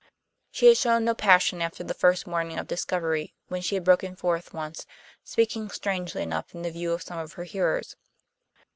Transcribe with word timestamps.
She 0.49 0.65
had 0.65 0.77
shown 0.77 1.05
no 1.05 1.13
passion 1.13 1.61
after 1.61 1.83
the 1.83 1.93
first 1.93 2.25
morning 2.25 2.57
of 2.57 2.65
discovery, 2.65 3.35
when 3.49 3.61
she 3.61 3.75
had 3.75 3.83
broken 3.83 4.15
forth 4.15 4.51
once, 4.51 4.87
speaking 5.23 5.69
strangely 5.69 6.23
enough 6.23 6.55
in 6.55 6.63
the 6.63 6.71
view 6.71 6.91
of 6.93 7.03
some 7.03 7.19
of 7.19 7.33
her 7.33 7.43
hearers. 7.43 7.95